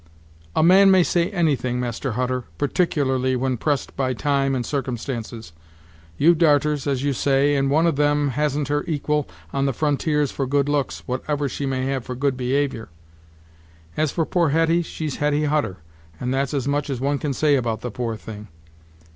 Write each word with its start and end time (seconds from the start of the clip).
"A 0.55 0.63
man 0.63 0.89
may 0.89 1.03
say 1.03 1.29
anything, 1.29 1.79
Master 1.79 2.13
Hutter, 2.13 2.45
particularly 2.57 3.35
when 3.35 3.55
pressed 3.55 3.95
by 3.95 4.15
time 4.15 4.55
and 4.55 4.65
circumstances. 4.65 5.53
You've 6.17 6.39
darters, 6.39 6.87
as 6.87 7.03
you 7.03 7.13
say, 7.13 7.55
and 7.55 7.69
one 7.69 7.85
of 7.85 7.97
them 7.97 8.29
hasn't 8.29 8.69
her 8.69 8.83
equal 8.87 9.29
on 9.53 9.67
the 9.67 9.73
frontiers 9.73 10.31
for 10.31 10.47
good 10.47 10.67
looks, 10.67 11.03
whatever 11.05 11.47
she 11.47 11.67
may 11.67 11.85
have 11.85 12.03
for 12.03 12.15
good 12.15 12.35
behavior. 12.35 12.89
As 13.95 14.11
for 14.11 14.25
poor 14.25 14.49
Hetty, 14.49 14.81
she's 14.81 15.17
Hetty 15.17 15.43
Hutter, 15.45 15.77
and 16.19 16.33
that's 16.33 16.55
as 16.55 16.67
much 16.67 16.89
as 16.89 16.99
one 16.99 17.19
can 17.19 17.31
say 17.31 17.53
about 17.55 17.81
the 17.81 17.91
poor 17.91 18.15
thing. 18.17 18.47